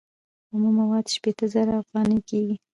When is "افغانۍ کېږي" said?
1.81-2.55